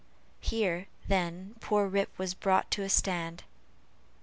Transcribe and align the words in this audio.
Here, 0.39 0.87
then, 1.07 1.53
poor 1.61 1.87
Rip 1.87 2.09
was 2.17 2.33
brought 2.33 2.71
to 2.71 2.81
a 2.81 2.89
stand. 2.89 3.43